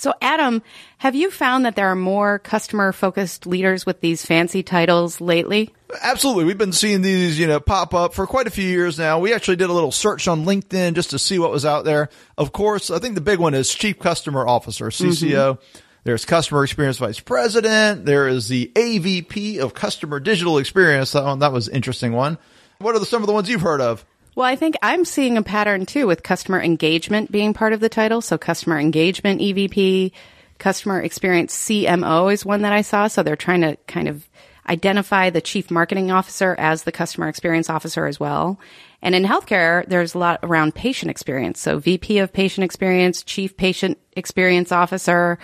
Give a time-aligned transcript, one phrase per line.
[0.00, 0.62] So, Adam,
[0.96, 5.74] have you found that there are more customer focused leaders with these fancy titles lately?
[6.00, 6.44] Absolutely.
[6.44, 9.18] We've been seeing these, you know, pop up for quite a few years now.
[9.18, 12.08] We actually did a little search on LinkedIn just to see what was out there.
[12.38, 15.58] Of course, I think the big one is Chief Customer Officer, CCO.
[15.58, 15.78] Mm-hmm.
[16.04, 18.06] There's Customer Experience Vice President.
[18.06, 21.12] There is the AVP of Customer Digital Experience.
[21.12, 22.38] That one, that was interesting one.
[22.78, 24.06] What are the, some of the ones you've heard of?
[24.34, 27.89] Well, I think I'm seeing a pattern too with customer engagement being part of the
[27.89, 28.20] title.
[28.20, 30.12] So customer engagement EVP,
[30.59, 33.08] customer experience CMO is one that I saw.
[33.08, 34.28] So they're trying to kind of
[34.69, 38.61] identify the chief marketing officer as the customer experience officer as well.
[39.03, 41.58] And in healthcare, there's a lot around patient experience.
[41.61, 45.39] So VP of patient experience, chief patient experience officer,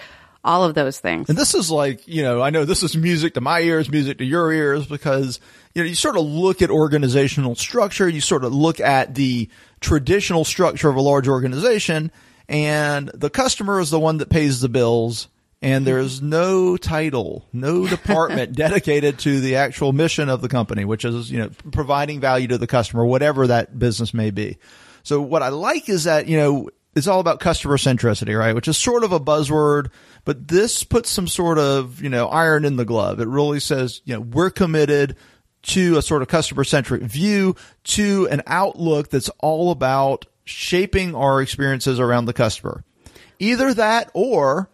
[0.45, 1.29] all of those things.
[1.29, 4.19] And this is like, you know, I know this is music to my ears, music
[4.19, 5.41] to your ears, because,
[5.77, 9.51] you know, you sort of look at organizational structure, you sort of look at the
[9.81, 12.11] traditional structure of a large organization,
[12.49, 15.29] and the customer is the one that pays the bills.
[15.61, 16.31] And there's mm-hmm.
[16.31, 21.41] no title, no department dedicated to the actual mission of the company, which is, you
[21.41, 24.57] know, providing value to the customer, whatever that business may be.
[25.03, 28.55] So what I like is that, you know, it's all about customer centricity, right?
[28.55, 29.91] Which is sort of a buzzword,
[30.25, 33.21] but this puts some sort of, you know, iron in the glove.
[33.21, 35.17] It really says, you know, we're committed
[35.67, 41.43] to a sort of customer centric view, to an outlook that's all about shaping our
[41.43, 42.85] experiences around the customer.
[43.39, 44.71] Either that or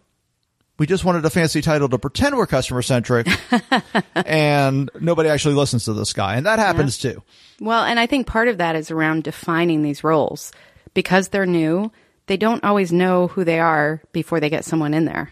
[0.77, 3.27] we just wanted a fancy title to pretend we're customer centric
[4.15, 6.35] and nobody actually listens to this guy.
[6.35, 7.13] And that happens yeah.
[7.13, 7.23] too.
[7.59, 10.51] Well, and I think part of that is around defining these roles
[10.93, 11.91] because they're new
[12.27, 15.31] they don't always know who they are before they get someone in there.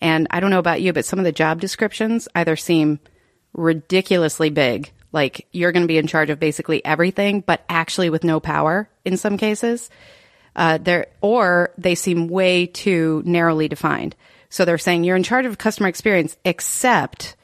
[0.00, 3.00] And I don't know about you, but some of the job descriptions either seem
[3.54, 8.22] ridiculously big, like you're going to be in charge of basically everything, but actually with
[8.22, 9.88] no power in some cases.
[10.54, 14.14] Uh, there, or they seem way too narrowly defined.
[14.50, 17.34] So they're saying you're in charge of customer experience, except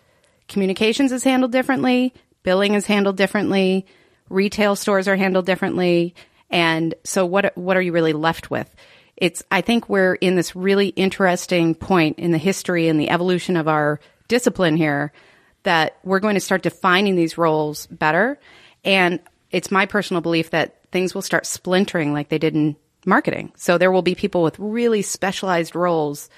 [0.49, 2.13] communications is handled differently,
[2.43, 3.87] billing is handled differently,
[4.29, 6.15] retail stores are handled differently,
[6.51, 8.73] and so what, what are you really left with?
[9.17, 13.57] It's, I think we're in this really interesting point in the history and the evolution
[13.57, 15.13] of our discipline here
[15.63, 18.39] that we're going to start defining these roles better.
[18.85, 23.53] And it's my personal belief that things will start splintering like they did in marketing.
[23.57, 26.29] So there will be people with really specialized roles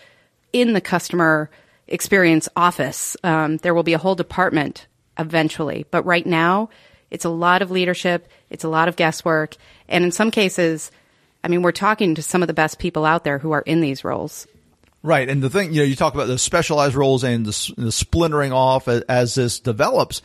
[0.52, 1.50] in the customer
[1.86, 3.16] experience office.
[3.22, 4.86] Um, there will be a whole department
[5.18, 5.86] eventually.
[5.90, 6.70] But right now,
[7.10, 8.28] it's a lot of leadership.
[8.50, 9.56] It's a lot of guesswork.
[9.88, 10.90] And in some cases,
[11.42, 13.80] I mean, we're talking to some of the best people out there who are in
[13.80, 14.46] these roles.
[15.04, 15.28] Right.
[15.28, 18.54] And the thing, you know, you talk about the specialized roles and the, the splintering
[18.54, 20.22] off as, as this develops.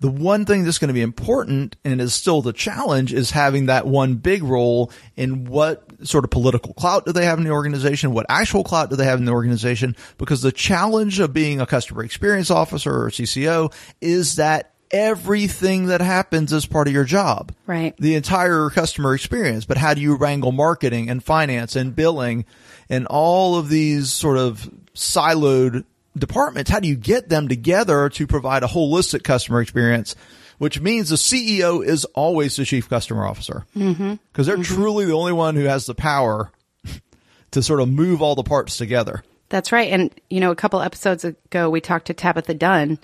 [0.00, 3.66] The one thing that's going to be important and is still the challenge is having
[3.66, 7.50] that one big role in what sort of political clout do they have in the
[7.50, 8.12] organization?
[8.12, 9.96] What actual clout do they have in the organization?
[10.18, 13.72] Because the challenge of being a customer experience officer or CCO
[14.02, 17.54] is that everything that happens is part of your job.
[17.66, 17.96] Right.
[17.98, 19.64] The entire customer experience.
[19.64, 22.44] But how do you wrangle marketing and finance and billing
[22.90, 25.84] and all of these sort of siloed
[26.18, 26.70] departments?
[26.70, 30.16] How do you get them together to provide a holistic customer experience?
[30.58, 33.64] Which means the CEO is always the chief customer officer.
[33.72, 34.42] Because mm-hmm.
[34.42, 34.62] they're mm-hmm.
[34.62, 36.52] truly the only one who has the power
[37.52, 39.24] to sort of move all the parts together.
[39.48, 39.90] That's right.
[39.90, 42.98] And, you know, a couple episodes ago, we talked to Tabitha Dunn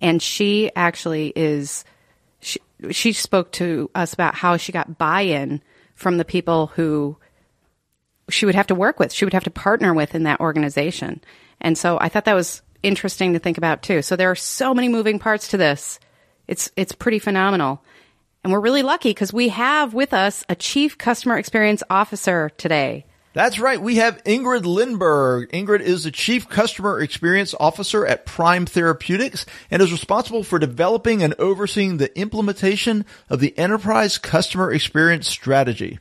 [0.00, 1.84] and she actually is,
[2.40, 2.60] she,
[2.90, 5.62] she spoke to us about how she got buy in
[5.94, 7.16] from the people who
[8.32, 11.20] she would have to work with, she would have to partner with in that organization.
[11.60, 14.02] And so I thought that was interesting to think about too.
[14.02, 16.00] So there are so many moving parts to this.
[16.48, 17.82] It's it's pretty phenomenal.
[18.42, 23.06] And we're really lucky because we have with us a chief customer experience officer today.
[23.34, 23.80] That's right.
[23.80, 25.50] We have Ingrid Lindberg.
[25.52, 31.22] Ingrid is the Chief Customer Experience Officer at Prime Therapeutics and is responsible for developing
[31.22, 35.98] and overseeing the implementation of the Enterprise Customer Experience Strategy.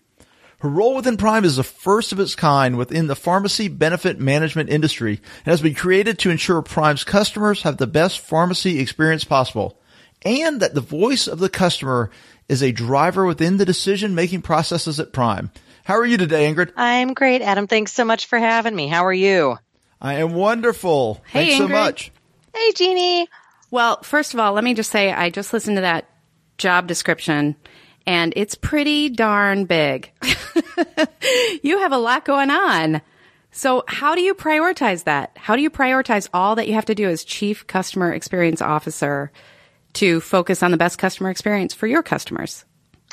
[0.62, 4.70] Her role within Prime is the first of its kind within the pharmacy benefit management
[4.70, 9.80] industry and has been created to ensure Prime's customers have the best pharmacy experience possible
[10.24, 12.12] and that the voice of the customer
[12.48, 15.50] is a driver within the decision making processes at Prime.
[15.84, 16.74] How are you today, Ingrid?
[16.78, 17.66] I'm great, Adam.
[17.66, 18.88] Thanks so much for having me.
[18.88, 19.58] How are you?
[20.00, 21.24] I am wonderful.
[21.26, 22.12] Hey, Thanks so much.
[22.54, 23.28] Hey, Jeannie.
[23.72, 26.08] Well, first of all, let me just say I just listened to that
[26.60, 27.56] job description
[28.06, 30.12] and it's pretty darn big.
[31.64, 33.02] you have a lot going on.
[33.52, 35.32] So how do you prioritize that?
[35.36, 39.32] How do you prioritize all that you have to do as chief customer experience officer
[39.94, 42.66] to focus on the best customer experience for your customers?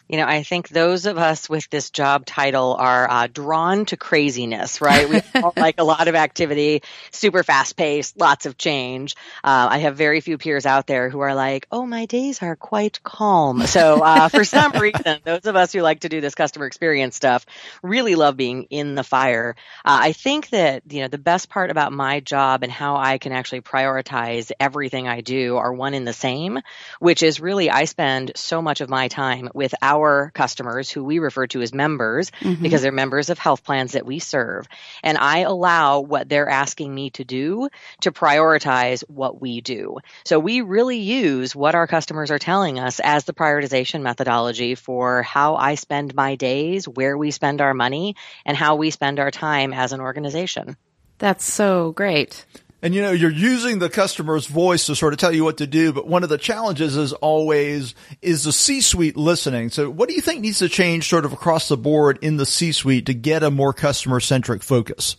[0.09, 3.97] You know, I think those of us with this job title are uh, drawn to
[3.99, 5.07] craziness, right?
[5.07, 9.17] We all like a lot of activity, super fast paced, lots of change.
[9.45, 12.57] Uh, I have very few peers out there who are like, oh, my days are
[12.57, 13.67] quite calm.
[13.67, 17.15] So uh, for some reason, those of us who like to do this customer experience
[17.15, 17.45] stuff
[17.83, 19.57] really love being in the fire.
[19.85, 23.19] Uh, I think that, you know, the best part about my job and how I
[23.19, 26.61] can actually prioritize everything I do are one in the same,
[26.99, 31.05] which is really I spend so much of my time with our our customers who
[31.05, 32.63] we refer to as members mm-hmm.
[32.63, 34.67] because they're members of health plans that we serve.
[35.03, 37.69] And I allow what they're asking me to do
[38.03, 39.99] to prioritize what we do.
[40.25, 45.23] So we really use what our customers are telling us as the prioritization methodology for
[45.23, 49.31] how I spend my days, where we spend our money, and how we spend our
[49.31, 50.77] time as an organization.
[51.19, 52.45] That's so great.
[52.81, 55.67] And you know, you're using the customer's voice to sort of tell you what to
[55.67, 59.71] do, but one of the challenges is always is the C-suite listening.
[59.71, 62.47] So what do you think needs to change sort of across the board in the
[62.47, 65.17] C-suite to get a more customer centric focus?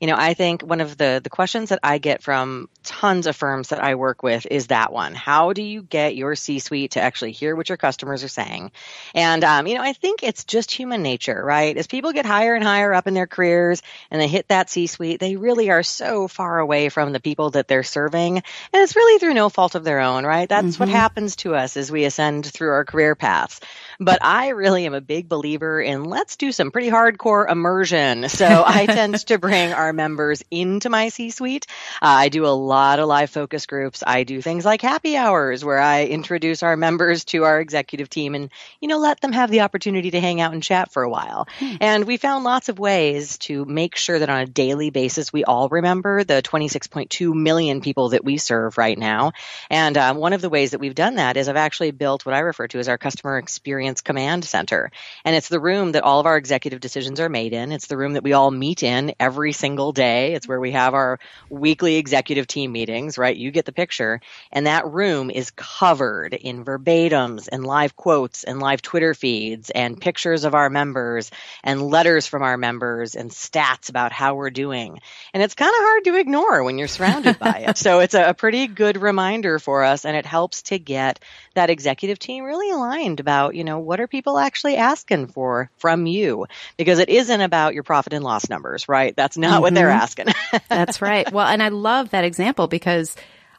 [0.00, 3.34] You know, I think one of the the questions that I get from tons of
[3.34, 5.14] firms that I work with is that one.
[5.14, 8.70] How do you get your C-suite to actually hear what your customers are saying?
[9.14, 11.76] And um, you know, I think it's just human nature, right?
[11.76, 15.20] As people get higher and higher up in their careers and they hit that C-suite,
[15.20, 19.18] they really are so far away from the people that they're serving, and it's really
[19.18, 20.48] through no fault of their own, right?
[20.48, 20.84] That's mm-hmm.
[20.84, 23.60] what happens to us as we ascend through our career paths.
[24.00, 28.28] But I really am a big believer in let's do some pretty hardcore immersion.
[28.28, 31.66] So I tend to bring our members into my C suite.
[32.00, 34.04] Uh, I do a lot of live focus groups.
[34.06, 38.36] I do things like happy hours where I introduce our members to our executive team
[38.36, 38.50] and,
[38.80, 41.48] you know, let them have the opportunity to hang out and chat for a while.
[41.58, 41.74] Hmm.
[41.80, 45.42] And we found lots of ways to make sure that on a daily basis, we
[45.42, 49.32] all remember the 26.2 million people that we serve right now.
[49.70, 52.36] And um, one of the ways that we've done that is I've actually built what
[52.36, 54.90] I refer to as our customer experience Command Center.
[55.24, 57.72] And it's the room that all of our executive decisions are made in.
[57.72, 60.34] It's the room that we all meet in every single day.
[60.34, 61.18] It's where we have our
[61.48, 63.36] weekly executive team meetings, right?
[63.36, 64.20] You get the picture.
[64.52, 70.00] And that room is covered in verbatims and live quotes and live Twitter feeds and
[70.00, 71.30] pictures of our members
[71.64, 75.00] and letters from our members and stats about how we're doing.
[75.32, 77.78] And it's kind of hard to ignore when you're surrounded by it.
[77.78, 81.20] So it's a pretty good reminder for us and it helps to get
[81.54, 85.70] that executive team really aligned about, you know, know, what are people actually asking for
[85.78, 86.46] from you?
[86.76, 89.14] Because it isn't about your profit and loss numbers, right?
[89.16, 89.62] That's not mm-hmm.
[89.62, 90.00] what they're mm-hmm.
[90.00, 90.26] asking.
[90.68, 91.30] That's right.
[91.32, 93.16] Well, and I love that example because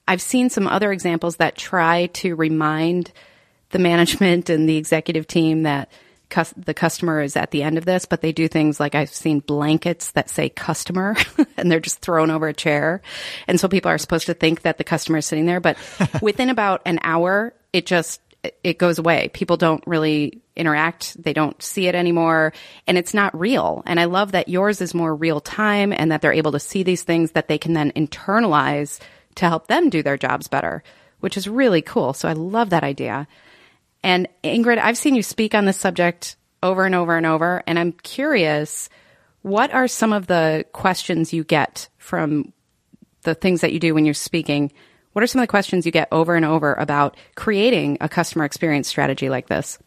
[0.07, 3.11] I've seen some other examples that try to remind
[3.71, 5.91] the management and the executive team that
[6.57, 9.39] the customer is at the end of this, but they do things like I've seen
[9.39, 11.15] blankets that say customer
[11.57, 13.01] and they're just thrown over a chair.
[13.47, 15.77] And so people are supposed to think that the customer is sitting there, but
[16.21, 18.21] within about an hour, it just
[18.63, 19.29] it goes away.
[19.33, 21.21] People don't really interact.
[21.21, 22.53] They don't see it anymore
[22.87, 23.83] and it's not real.
[23.85, 26.83] And I love that yours is more real time and that they're able to see
[26.83, 28.99] these things that they can then internalize
[29.35, 30.83] to help them do their jobs better,
[31.19, 32.13] which is really cool.
[32.13, 33.27] So I love that idea.
[34.03, 37.63] And Ingrid, I've seen you speak on this subject over and over and over.
[37.67, 38.89] And I'm curious,
[39.41, 42.53] what are some of the questions you get from
[43.23, 44.71] the things that you do when you're speaking
[45.13, 48.45] what are some of the questions you get over and over about creating a customer
[48.45, 49.79] experience strategy like this?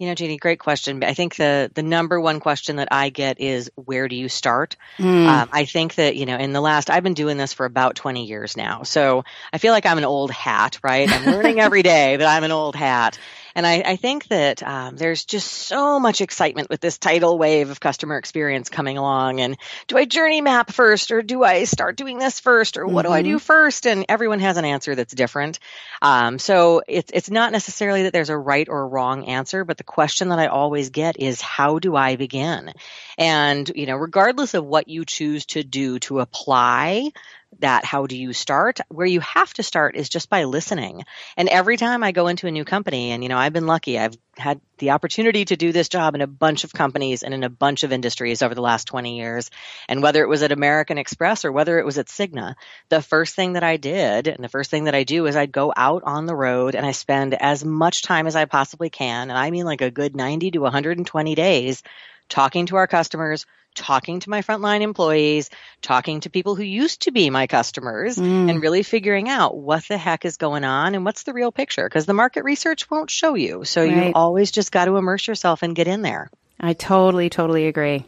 [0.00, 1.04] You know, Jeannie, great question.
[1.04, 4.76] I think the the number one question that I get is where do you start?
[4.96, 5.26] Mm.
[5.26, 7.96] Um, I think that you know, in the last, I've been doing this for about
[7.96, 11.06] twenty years now, so I feel like I'm an old hat, right?
[11.06, 13.18] I'm learning every day that I'm an old hat,
[13.54, 17.70] And I, I think that um, there's just so much excitement with this tidal wave
[17.70, 19.40] of customer experience coming along.
[19.40, 23.04] And do I journey map first, or do I start doing this first, or what
[23.04, 23.12] mm-hmm.
[23.12, 23.38] do I do mm-hmm.
[23.38, 23.86] first?
[23.86, 25.58] And everyone has an answer that's different.
[26.02, 29.84] Um, so it's it's not necessarily that there's a right or wrong answer, but the
[29.84, 32.72] question that I always get is how do I begin?
[33.18, 37.10] And you know, regardless of what you choose to do to apply
[37.58, 38.80] that how do you start?
[38.88, 41.04] Where you have to start is just by listening.
[41.36, 43.98] And every time i go into a new company and you know i've been lucky.
[43.98, 47.44] I've had the opportunity to do this job in a bunch of companies and in
[47.44, 49.50] a bunch of industries over the last 20 years.
[49.88, 52.54] And whether it was at american express or whether it was at cigna
[52.88, 55.52] the first thing that i did and the first thing that i do is i'd
[55.52, 59.28] go out on the road and i spend as much time as i possibly can
[59.28, 61.82] and i mean like a good 90 to 120 days
[62.28, 63.44] talking to our customers
[63.80, 65.50] talking to my frontline employees,
[65.82, 68.50] talking to people who used to be my customers, mm.
[68.50, 71.88] and really figuring out what the heck is going on and what's the real picture.
[71.88, 73.64] Because the market research won't show you.
[73.64, 74.08] So right.
[74.08, 76.30] you always just got to immerse yourself and get in there.
[76.60, 78.04] I totally, totally agree.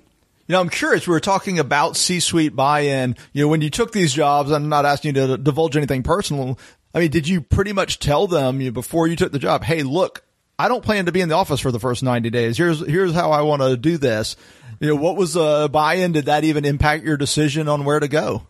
[0.46, 1.06] You know, I'm curious.
[1.06, 3.16] We were talking about C-suite buy-in.
[3.32, 6.58] You know, when you took these jobs, I'm not asking you to divulge anything personal.
[6.94, 9.64] I mean, did you pretty much tell them you know, before you took the job,
[9.64, 10.22] "Hey, look,
[10.58, 12.56] I don't plan to be in the office for the first 90 days.
[12.56, 14.36] Here's here's how I want to do this."
[14.82, 16.10] you know, what was the buy-in?
[16.10, 18.42] Did that even impact your decision on where to go?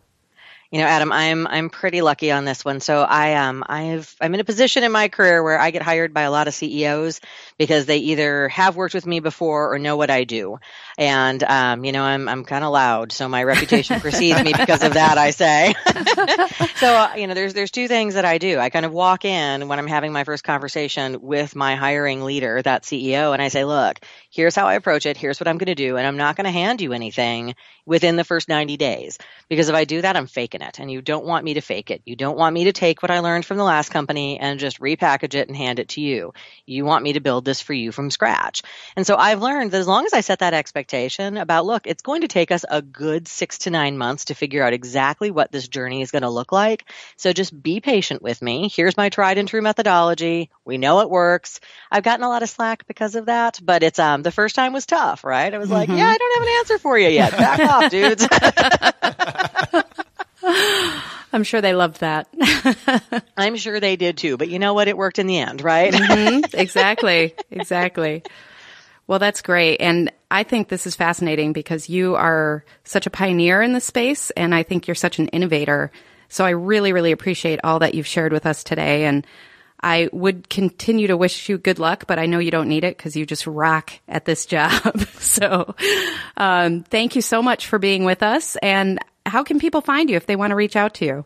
[0.73, 2.81] you know, Adam, I'm I'm pretty lucky on this one.
[2.81, 6.15] So I um I've I'm in a position in my career where I get hired
[6.15, 7.21] by a lot of CEOs
[7.59, 10.59] because they either have worked with me before or know what I do,
[11.03, 14.83] and um you know I'm I'm kind of loud, so my reputation precedes me because
[14.85, 15.19] of that.
[15.19, 15.75] I say.
[16.77, 18.59] so uh, you know, there's there's two things that I do.
[18.59, 22.63] I kind of walk in when I'm having my first conversation with my hiring leader,
[22.63, 23.99] that CEO, and I say, look,
[24.31, 25.17] here's how I approach it.
[25.17, 28.15] Here's what I'm going to do, and I'm not going to hand you anything within
[28.15, 29.19] the first 90 days
[29.49, 31.91] because if I do that, I'm faking it and you don't want me to fake
[31.91, 32.03] it.
[32.05, 34.79] You don't want me to take what I learned from the last company and just
[34.81, 36.33] repackage it and hand it to you.
[36.65, 38.63] You want me to build this for you from scratch.
[38.95, 42.03] And so I've learned that as long as I set that expectation about, look, it's
[42.03, 45.51] going to take us a good six to nine months to figure out exactly what
[45.51, 46.85] this journey is going to look like.
[47.17, 48.71] So just be patient with me.
[48.73, 50.51] Here's my tried and true methodology.
[50.65, 51.61] We know it works.
[51.91, 54.73] I've gotten a lot of slack because of that, but it's, um, the first time
[54.73, 55.53] was tough, right?
[55.53, 55.75] I was mm-hmm.
[55.75, 57.33] like, yeah, I don't have an answer for you yet.
[57.33, 58.27] Back off, dudes.
[61.33, 62.29] I'm sure they loved that.
[63.37, 64.89] I'm sure they did too, but you know what?
[64.89, 65.93] It worked in the end, right?
[65.93, 66.45] mm-hmm.
[66.53, 67.35] Exactly.
[67.51, 68.23] Exactly.
[69.07, 69.81] Well, that's great.
[69.81, 74.31] And I think this is fascinating because you are such a pioneer in the space
[74.31, 75.93] and I think you're such an innovator.
[76.29, 79.05] So I really, really appreciate all that you've shared with us today.
[79.05, 79.27] And
[79.83, 82.97] I would continue to wish you good luck, but I know you don't need it
[82.97, 84.99] because you just rock at this job.
[85.19, 85.75] so,
[86.39, 88.57] um, thank you so much for being with us.
[88.63, 91.25] And how can people find you if they want to reach out to you?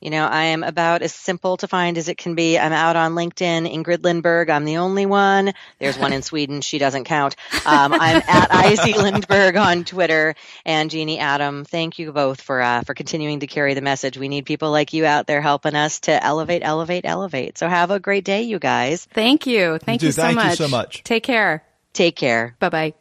[0.00, 2.58] You know, I am about as simple to find as it can be.
[2.58, 4.48] I'm out on LinkedIn, Ingrid Lindberg.
[4.48, 5.52] I'm the only one.
[5.78, 6.62] There's one in Sweden.
[6.62, 7.36] She doesn't count.
[7.66, 10.34] Um, I'm at IC Lindberg on Twitter.
[10.64, 14.16] And Jeannie Adam, thank you both for uh, for continuing to carry the message.
[14.16, 17.58] We need people like you out there helping us to elevate, elevate, elevate.
[17.58, 19.04] So have a great day, you guys.
[19.12, 19.78] Thank you.
[19.78, 20.50] Thank you so thank much.
[20.50, 21.02] you so much.
[21.04, 21.62] Take care.
[21.92, 22.56] Take care.
[22.58, 22.94] Bye bye.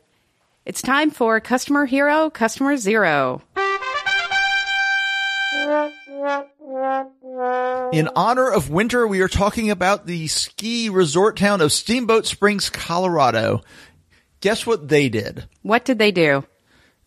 [0.66, 3.42] It's time for Customer Hero, Customer Zero.
[7.94, 12.70] In honor of winter, we are talking about the ski resort town of Steamboat Springs,
[12.70, 13.62] Colorado.
[14.42, 15.46] Guess what they did?
[15.62, 16.46] What did they do?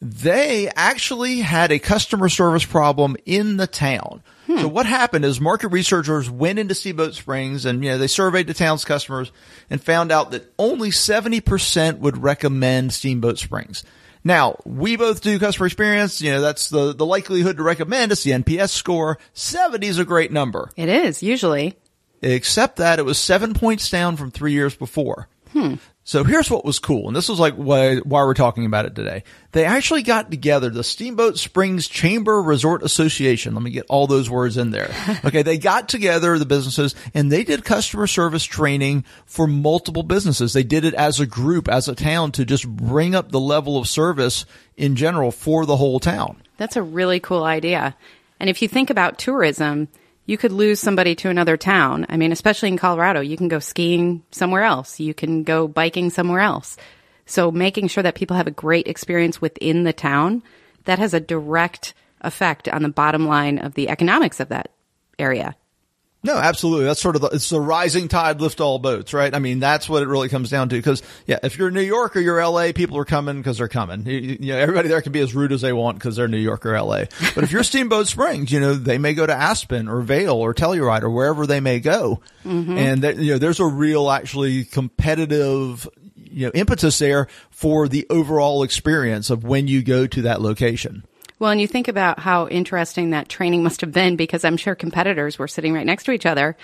[0.00, 4.22] They actually had a customer service problem in the town.
[4.46, 4.58] Hmm.
[4.58, 8.48] So what happened is market researchers went into Steamboat Springs and, you know, they surveyed
[8.48, 9.30] the town's customers
[9.70, 13.84] and found out that only 70% would recommend Steamboat Springs.
[14.24, 16.20] Now, we both do customer experience.
[16.20, 18.12] You know, that's the, the likelihood to recommend.
[18.12, 19.18] It's the NPS score.
[19.34, 20.70] 70 is a great number.
[20.76, 21.76] It is, usually.
[22.20, 25.28] Except that it was seven points down from three years before.
[25.52, 25.74] Hmm.
[26.04, 28.96] So here's what was cool, and this was like why, why we're talking about it
[28.96, 29.22] today.
[29.52, 33.54] They actually got together the Steamboat Springs Chamber Resort Association.
[33.54, 34.90] Let me get all those words in there.
[35.24, 40.52] Okay, they got together the businesses and they did customer service training for multiple businesses.
[40.52, 43.78] They did it as a group, as a town to just bring up the level
[43.78, 44.44] of service
[44.76, 46.42] in general for the whole town.
[46.56, 47.94] That's a really cool idea.
[48.40, 49.88] And if you think about tourism,
[50.24, 52.06] you could lose somebody to another town.
[52.08, 55.00] I mean, especially in Colorado, you can go skiing somewhere else.
[55.00, 56.76] You can go biking somewhere else.
[57.26, 60.42] So making sure that people have a great experience within the town,
[60.84, 64.70] that has a direct effect on the bottom line of the economics of that
[65.18, 65.56] area.
[66.24, 66.84] No, absolutely.
[66.84, 69.34] That's sort of the, it's the rising tide lift all boats, right?
[69.34, 70.80] I mean, that's what it really comes down to.
[70.80, 74.06] Cause yeah, if you're New York or you're LA, people are coming because they're coming.
[74.06, 76.38] You, you know, everybody there can be as rude as they want because they're New
[76.38, 77.04] York or LA.
[77.34, 80.54] But if you're Steamboat Springs, you know, they may go to Aspen or Vail or
[80.54, 82.20] Telluride or wherever they may go.
[82.44, 82.76] Mm-hmm.
[82.76, 88.06] And that, you know, there's a real actually competitive, you know, impetus there for the
[88.10, 91.04] overall experience of when you go to that location.
[91.42, 94.76] Well, and you think about how interesting that training must have been because I'm sure
[94.76, 96.56] competitors were sitting right next to each other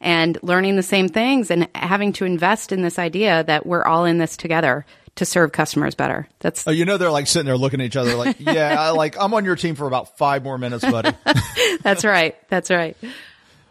[0.00, 4.04] and learning the same things and having to invest in this idea that we're all
[4.04, 6.26] in this together to serve customers better.
[6.40, 8.90] That's oh, you know they're like sitting there looking at each other like, yeah, I,
[8.90, 11.16] like I'm on your team for about five more minutes, buddy.
[11.82, 12.34] that's right.
[12.48, 12.96] That's right.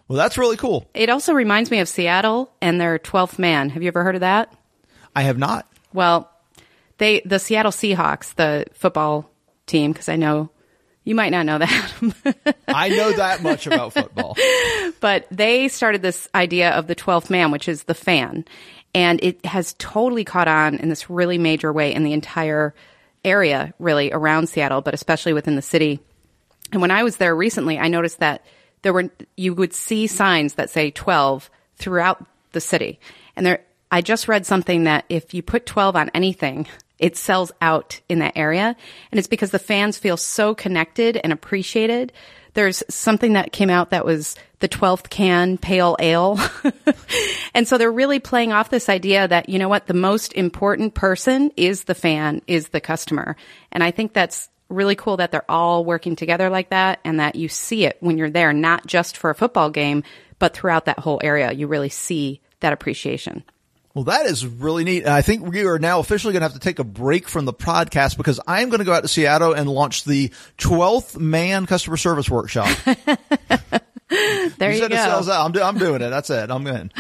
[0.08, 0.88] Well, that's really cool.
[0.94, 3.70] It also reminds me of Seattle and their 12th man.
[3.72, 4.56] Have you ever heard of that?
[5.14, 5.68] I have not.
[5.92, 6.32] Well,
[7.00, 9.30] they the Seattle Seahawks, the football
[9.66, 10.50] team, because I know
[11.04, 12.56] you might not know that.
[12.68, 14.38] I know that much about football.
[15.00, 18.46] But they started this idea of the 12th man, which is the fan.
[18.96, 22.74] And it has totally caught on in this really major way in the entire
[23.26, 26.00] area, really around Seattle, but especially within the city.
[26.72, 28.46] And when I was there recently, I noticed that
[28.82, 33.00] there were, you would see signs that say 12 throughout the city.
[33.36, 36.68] And there, I just read something that if you put 12 on anything,
[37.04, 38.78] it sells out in that area.
[39.12, 42.14] And it's because the fans feel so connected and appreciated.
[42.54, 46.40] There's something that came out that was the 12th can pale ale.
[47.54, 50.94] and so they're really playing off this idea that, you know what, the most important
[50.94, 53.36] person is the fan, is the customer.
[53.70, 57.36] And I think that's really cool that they're all working together like that and that
[57.36, 60.04] you see it when you're there, not just for a football game,
[60.40, 61.52] but throughout that whole area.
[61.52, 63.44] You really see that appreciation.
[63.94, 65.04] Well, that is really neat.
[65.04, 67.46] And I think we are now officially going to have to take a break from
[67.46, 71.68] the podcast because I'm going to go out to Seattle and launch the 12th man
[71.68, 72.76] customer service workshop.
[72.86, 74.96] there you, you go.
[74.96, 76.10] It I'm, do- I'm doing it.
[76.10, 76.50] That's it.
[76.50, 76.92] I'm in.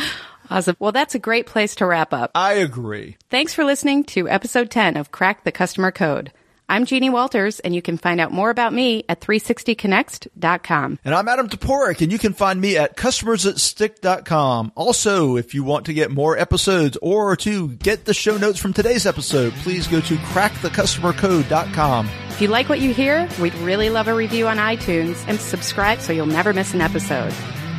[0.51, 0.75] Awesome.
[0.77, 2.29] Well, that's a great place to wrap up.
[2.35, 3.17] I agree.
[3.31, 6.31] Thanks for listening to episode 10 of Crack the Customer Code.
[6.69, 10.99] I'm Jeannie Walters, and you can find out more about me at 360connext.com.
[11.03, 14.71] And I'm Adam Toporek, and you can find me at customersthatstick.com.
[14.75, 18.73] Also, if you want to get more episodes or to get the show notes from
[18.73, 22.09] today's episode, please go to crackthecustomercode.com.
[22.29, 25.99] If you like what you hear, we'd really love a review on iTunes and subscribe
[25.99, 27.33] so you'll never miss an episode.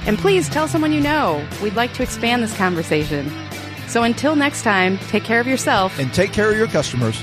[0.07, 1.45] And please tell someone you know.
[1.63, 3.33] We'd like to expand this conversation.
[3.89, 7.23] So until next time, take care of yourself and take care of your customers.